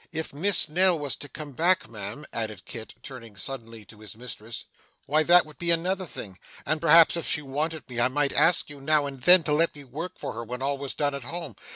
[0.11, 4.65] If Miss Nell was to come back, ma'am,' added Kit, turning suddenly to his mistress,
[5.05, 8.67] 'why that would be another thing, and perhaps if she wanted me, I might ask
[8.67, 11.25] you now and then to let me work for her when all was done at
[11.25, 11.55] home.